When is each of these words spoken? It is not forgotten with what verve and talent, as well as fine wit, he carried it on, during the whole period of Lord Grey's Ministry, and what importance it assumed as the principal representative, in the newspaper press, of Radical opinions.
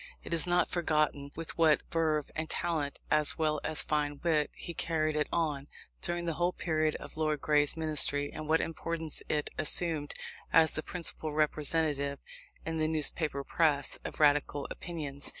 It 0.23 0.33
is 0.33 0.47
not 0.47 0.67
forgotten 0.67 1.29
with 1.35 1.55
what 1.59 1.81
verve 1.91 2.31
and 2.35 2.49
talent, 2.49 2.97
as 3.11 3.37
well 3.37 3.61
as 3.63 3.83
fine 3.83 4.19
wit, 4.23 4.49
he 4.55 4.73
carried 4.73 5.15
it 5.15 5.27
on, 5.31 5.67
during 6.01 6.25
the 6.25 6.33
whole 6.33 6.53
period 6.53 6.95
of 6.95 7.17
Lord 7.17 7.39
Grey's 7.39 7.77
Ministry, 7.77 8.31
and 8.33 8.47
what 8.49 8.61
importance 8.61 9.21
it 9.29 9.51
assumed 9.59 10.15
as 10.51 10.71
the 10.71 10.81
principal 10.81 11.33
representative, 11.33 12.17
in 12.65 12.79
the 12.79 12.87
newspaper 12.87 13.43
press, 13.43 13.99
of 14.03 14.19
Radical 14.19 14.67
opinions. 14.71 15.29